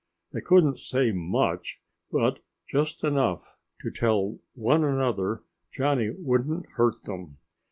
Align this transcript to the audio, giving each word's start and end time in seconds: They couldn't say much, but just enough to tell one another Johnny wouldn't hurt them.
They 0.33 0.41
couldn't 0.41 0.77
say 0.79 1.11
much, 1.11 1.79
but 2.11 2.39
just 2.67 3.03
enough 3.03 3.55
to 3.81 3.91
tell 3.91 4.39
one 4.55 4.83
another 4.83 5.43
Johnny 5.71 6.09
wouldn't 6.09 6.65
hurt 6.71 7.03
them. 7.03 7.37